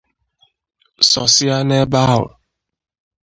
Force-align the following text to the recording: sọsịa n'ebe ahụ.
sọsịa 1.09 1.57
n'ebe 1.67 1.97
ahụ. 2.11 2.23